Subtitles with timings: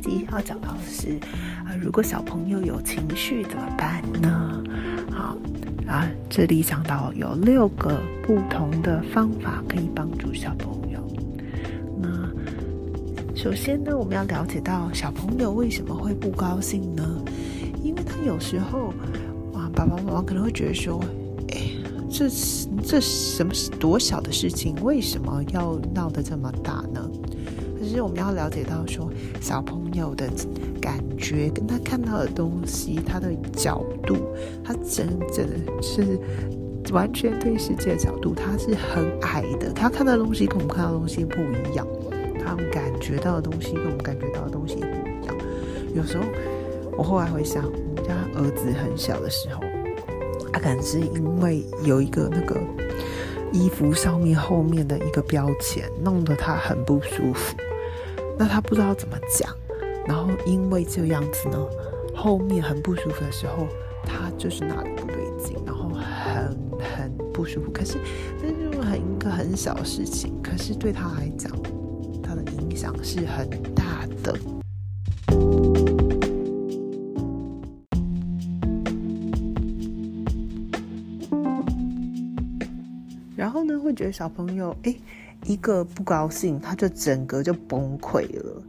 [0.00, 1.18] 集要讲到的是，
[1.64, 4.62] 啊，如果小朋友有情绪怎么办呢？
[5.10, 5.36] 好，
[5.86, 11.00] 啊，这里讲到有六个不同的方法可以帮助小朋友。
[12.00, 12.28] 那
[13.36, 17.04] 首先呢，我们要了解到小朋友为什么会不高兴呢？
[17.82, 18.88] 因为他有时候，
[19.54, 21.02] 啊，爸爸妈妈可能会觉得说，
[21.52, 21.72] 哎，
[22.10, 22.28] 这
[22.82, 27.10] 这什么多小的事情，为什么要闹得这么大呢？
[27.90, 30.30] 可是我们要了解到，说小朋友的
[30.80, 34.14] 感觉跟他看到的东西，他的角度，
[34.62, 36.16] 他真正的是
[36.92, 39.72] 完全对世界的角度，他是很矮的。
[39.72, 41.84] 他看到的东西跟我们看到的东西不一样，
[42.44, 45.34] 他们感觉到的东西跟我们感觉到的东西不一样。
[45.92, 46.22] 有时候
[46.96, 49.60] 我后来回想，我们家儿子很小的时候，
[50.52, 52.56] 他可能是因为有一个那个
[53.52, 57.56] 衣服上面后面的一个标签，弄得他很不舒服。
[58.40, 59.54] 那他不知道怎么讲，
[60.06, 61.58] 然后因为这样子呢，
[62.16, 63.66] 后面很不舒服的时候，
[64.02, 67.70] 他就是哪里不对劲，然后很很不舒服。
[67.70, 67.98] 可是
[68.40, 71.52] 这是很一个很小的事情，可是对他来讲，
[72.22, 74.34] 他的影响是很大的。
[83.36, 84.96] 然后呢，会觉得小朋友哎。
[85.44, 88.62] 一个不高兴，他就整个就崩溃了。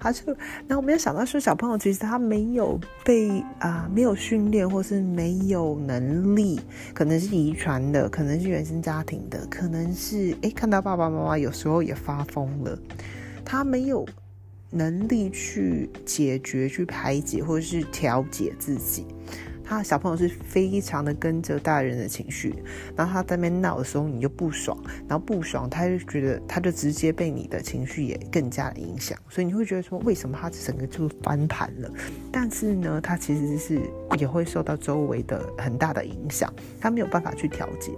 [0.00, 0.36] 他就，
[0.66, 6.60] 那我没有想到说，小朋友其实他没有被啊，没有训练，或是没有能力，
[6.92, 12.78] 可能是遗传的，可能是原生家庭的，可能是哎，看到爸爸妈妈有时候也发疯了，
[13.46, 14.06] 他没有
[14.68, 19.06] 能力去解决、去排解，或者是调节自己。
[19.64, 22.54] 他小朋友是非常的跟着大人的情绪，
[22.94, 31.90] 然后他在那边闹的时候，你就不爽，然后不爽，他就觉得他就直接被你的情绪也更加的影响，所以你会觉得说，为什么他整个就翻盘了？
[32.30, 33.80] 但是呢，他其实是
[34.18, 37.92] 也会受到周围的很大的影响，他没有办法去调节，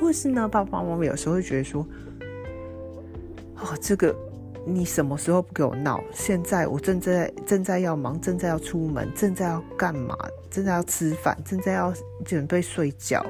[0.00, 1.86] 或是呢，爸爸妈妈有时候会觉得说，
[3.56, 4.14] 哦，这个。
[4.64, 6.00] 你什么时候不给我闹？
[6.12, 10.16] 现在我正在正在要忙，正在要出门，正在要干嘛？
[10.52, 11.92] 正在要吃饭，正在要
[12.26, 13.24] 准备睡觉，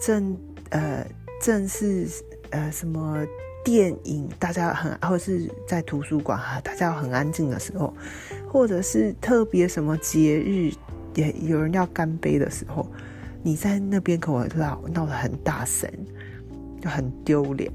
[0.00, 0.34] 正
[0.70, 1.04] 呃
[1.42, 2.06] 正是
[2.50, 3.26] 呃什么
[3.64, 7.92] 电影，大家很或者是在图书馆哈，大家很安静的时候，
[8.48, 10.70] 或者是特别什么节日
[11.16, 12.88] 也有人要干杯的时候，
[13.42, 15.90] 你在那边跟我闹闹得很大声，
[16.80, 17.68] 就很丢脸。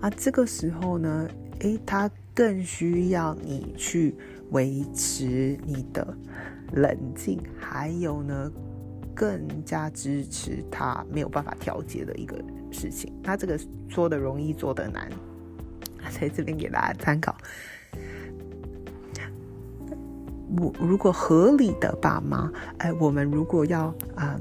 [0.00, 1.28] 啊，这个时候呢，
[1.60, 4.14] 诶，他更需要你去
[4.50, 6.06] 维持你的
[6.72, 8.50] 冷静，还有呢，
[9.14, 12.36] 更加支持他没有办法调节的一个
[12.70, 13.12] 事情。
[13.22, 15.10] 他这个说的容易，做的难，
[16.10, 17.36] 在这边给大家参考。
[20.58, 24.38] 我如果合理的爸妈，哎，我们如果要啊，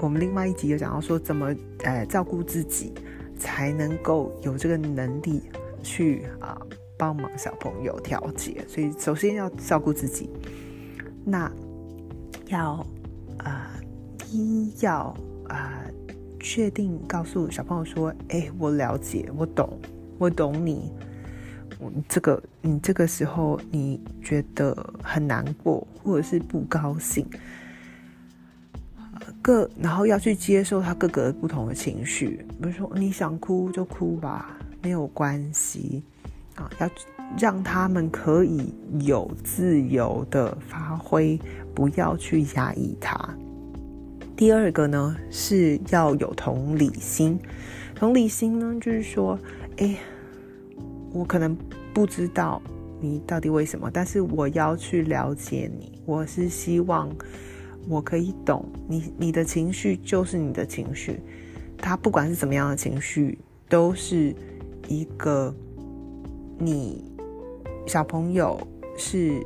[0.00, 1.54] 我们另外一集有讲到说怎么
[1.84, 2.92] 呃照顾自己。
[3.40, 5.40] 才能够有这个能力
[5.80, 6.60] 去啊
[6.98, 10.28] 帮忙小朋友调节，所以首先要照顾自己。
[11.30, 11.52] 那
[12.48, 12.86] 要
[13.38, 13.70] 啊，
[14.16, 15.14] 第一要
[15.46, 15.84] 啊
[16.40, 19.78] 确定告诉小朋友说：“哎，我了解，我懂，
[20.16, 20.90] 我懂你。
[21.78, 27.26] 我这个你这个时候你觉得很难过，或者是不高兴。”
[29.42, 36.02] 各，然后要去接受他各个不同的情绪，比如说你想哭就哭吧，没有关系
[36.54, 36.88] 啊，要
[37.36, 41.38] 让他们可以有自由的发挥，
[41.74, 43.36] 不要去压抑他。
[44.36, 47.38] 第二个呢是要有同理心，
[47.94, 49.38] 同理心呢就是说，
[49.78, 49.96] 哎，
[51.12, 51.56] 我可能
[51.92, 52.62] 不知道
[53.00, 57.10] 你到底为什么，但是我要去了解你，我是希望。
[57.90, 61.18] 我可以懂你，你的情绪就是你的情绪，
[61.78, 64.34] 他不管是怎么样的情绪，都是
[64.88, 65.54] 一个
[66.58, 67.02] 你
[67.88, 68.60] 小朋友
[68.96, 69.42] 是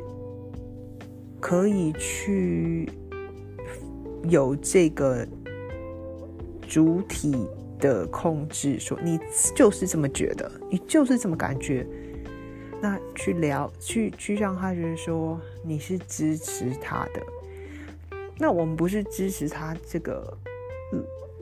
[1.40, 2.88] 可以去
[4.24, 5.26] 有这个
[6.68, 7.46] 主体
[7.78, 9.18] 的控制，说你
[9.54, 11.86] 就是这么觉得，你就是这么感觉，
[12.80, 17.22] 那去聊，去去让他觉得说你是支持他的。
[18.38, 20.36] 那我们不是支持他这个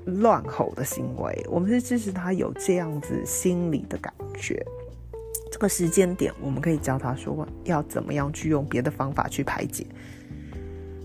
[0.04, 4.62] 乱吼的行为，我们是支持他有这样子心理的感觉。
[5.60, 9.86] 个时间点，我们可以教他说要怎么样去用别的方法去排解。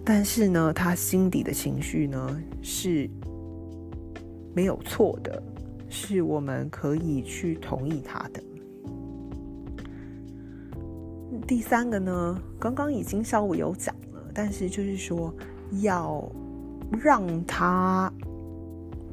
[0.03, 3.09] 但是呢，他心底的情绪呢是
[4.55, 5.43] 没有错的，
[5.89, 8.41] 是我们可以去同意他的。
[11.45, 15.33] 第三个呢，刚刚已经稍微有讲了，但是就是说
[15.81, 16.23] 要
[17.01, 18.11] 让他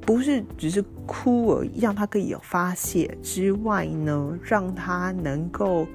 [0.03, 5.87] 不是只是哭而已，让他可以有发泄之外呢，让他能够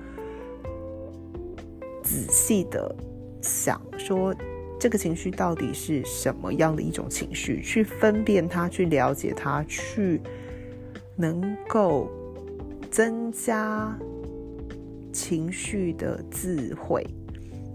[2.04, 2.96] 仔细的
[3.42, 4.36] 想说
[4.80, 10.22] 这个情绪到底是什么样的一种情绪，去分辨它，去了解它，去
[11.16, 12.10] 能够
[12.92, 13.98] 增加。
[15.14, 17.04] 情绪的智慧，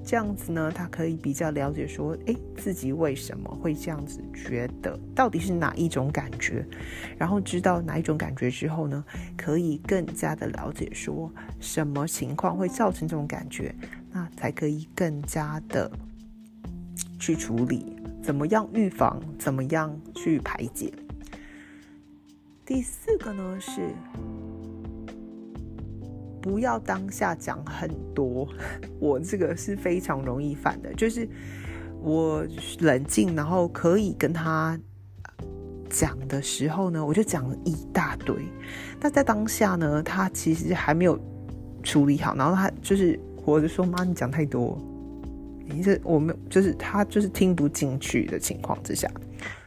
[0.04, 6.66] 这样子呢，他可以比较了解说，哎，自己为什么会这样子觉得，到底是哪一种感觉，
[7.16, 9.04] 然后知道哪一种感觉之后呢，
[9.36, 13.74] 可以更加的了解说，什么情况会造成这种感觉，
[14.10, 15.90] 那才可以更加的
[17.18, 20.92] 去处理，怎么样预防，怎么样去排解。
[22.66, 23.94] 第四个呢是。
[26.42, 28.46] 不要当下讲很多，
[28.98, 30.92] 我这个是非常容易犯的。
[30.94, 31.26] 就是
[32.00, 32.44] 我
[32.80, 34.78] 冷静，然后可以跟他
[35.88, 38.36] 讲的时候呢，我就讲了一大堆。
[39.00, 41.18] 那在当下呢，他其实还没有
[41.84, 44.76] 处理好，然后他就是我就说：“妈，你讲太多。”
[45.64, 49.08] 你这我们就是他就是听不进去的情况之下，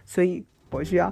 [0.06, 1.12] 所以我需要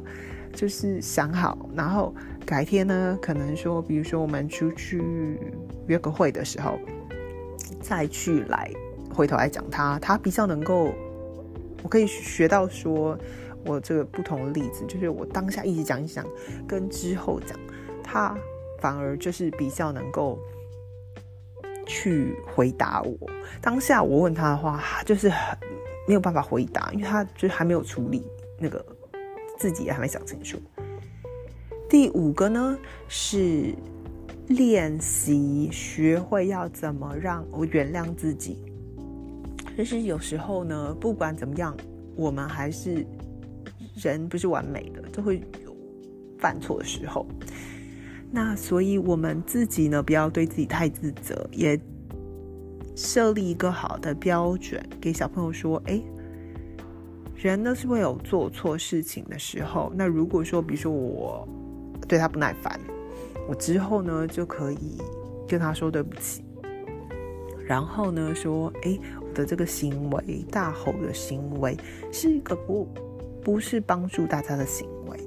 [0.51, 2.13] 就是想好，然后。
[2.45, 5.39] 改天呢，可能说，比如说我们出去
[5.87, 6.77] 约个会的时候，
[7.81, 8.69] 再去来
[9.13, 10.93] 回头来讲他，他比较能够，
[11.81, 13.17] 我可以学到说，
[13.65, 16.25] 我这个不同的例子，就是我当下一直讲一讲，
[16.67, 17.57] 跟之后讲，
[18.03, 18.35] 他
[18.79, 20.37] 反而就是比较能够
[21.85, 23.17] 去回答我。
[23.61, 25.57] 当下我问他的话，他就是很
[26.07, 28.27] 没有办法回答，因为他就是还没有处理
[28.59, 28.85] 那个
[29.57, 30.61] 自己也还没想清楚。
[31.93, 32.75] 第五个呢
[33.07, 33.71] 是
[34.47, 38.57] 练习学会要怎么让我原谅自己。
[39.75, 41.77] 其实有时候呢，不管怎么样，
[42.15, 43.05] 我们还是
[43.93, 45.77] 人，不是完美的，都会有
[46.39, 47.27] 犯错的时候。
[48.31, 51.79] 那所以我们自己呢，不要对自己太自责，也
[52.95, 56.01] 设立一个好的标准，给小朋友说：哎，
[57.35, 59.93] 人呢是会有做错事情的时候。
[59.95, 61.47] 那如果说，比如说我。
[62.07, 62.79] 对他不耐烦，
[63.47, 65.01] 我之后呢就可以
[65.47, 66.43] 跟他说对不起，
[67.65, 71.77] 然后呢说，哎，我的这个行为大吼的行为
[72.11, 72.87] 是一个不
[73.43, 75.17] 不是帮助大家的行为，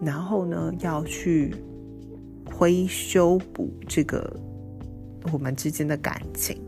[0.00, 1.54] 然后呢要去
[2.52, 4.34] 回修补这个
[5.32, 6.60] 我们之间的感情，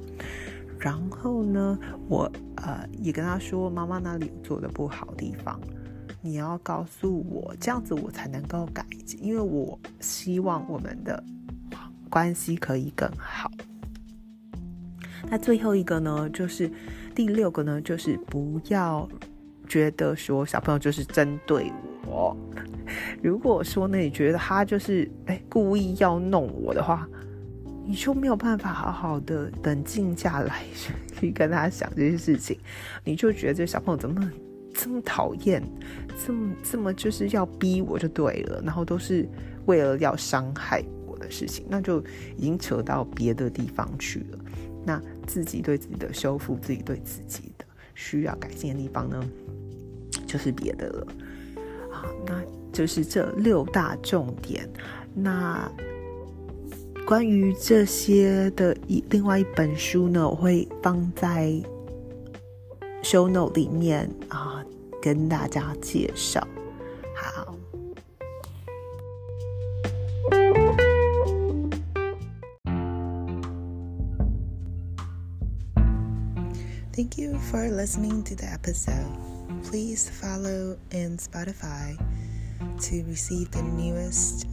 [0.78, 1.78] 然后呢
[2.08, 5.60] 我呃也跟他说妈妈那里做的不好的地方。
[6.26, 11.22] 你要告诉我，这样子我才能够改进，因为我希望我们的
[12.10, 13.48] 关系可以更好。
[15.28, 16.68] 那最后一个呢，就是
[17.14, 19.08] 第六个呢，就是不要
[19.68, 21.72] 觉得说小朋友就是针对
[22.04, 22.36] 我。
[23.22, 27.08] 如果说呢，你觉得他就是哎故意要弄我的话，
[27.84, 30.64] 你就没有办法好好的冷静下来
[31.18, 32.58] 去跟他讲这些事情，
[33.04, 34.28] 你就觉得这小朋友怎么？
[34.78, 35.62] 这么讨厌，
[36.24, 39.26] 这么这么就是要逼我就对了，然后都是
[39.64, 42.00] 为了要伤害我的事情，那就
[42.36, 44.38] 已经扯到别的地方去了。
[44.84, 47.64] 那自己对自己的修复，自己对自己的
[47.94, 49.24] 需要改进的地方呢，
[50.26, 51.06] 就是别的了。
[51.90, 54.68] 啊，那就是这六大重点。
[55.14, 55.70] 那
[57.06, 61.50] 关于这些的一另外一本书呢，我会放在。
[63.05, 64.63] show note 里面啊，
[65.01, 66.47] 跟大家介绍。
[67.15, 67.55] 好，
[76.93, 79.07] Thank you for listening to the episode.
[79.63, 81.97] Please follow in Spotify
[82.59, 84.45] to receive the newest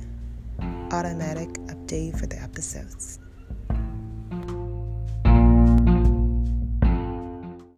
[0.90, 3.18] automatic update for the episodes.